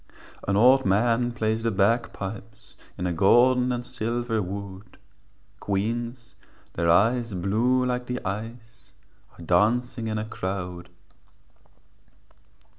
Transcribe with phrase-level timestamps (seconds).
[0.47, 4.97] An old man plays the bagpipes In a golden and silver wood,
[5.59, 6.33] Queens,
[6.73, 8.93] their eyes blue like the ice,
[9.37, 10.89] Are dancing in a crowd.